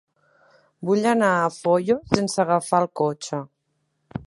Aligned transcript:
Vull 0.89 1.03
anar 1.09 1.29
a 1.41 1.51
Foios 1.57 2.15
sense 2.17 2.43
agafar 2.45 2.83
el 2.85 2.91
cotxe. 3.03 3.45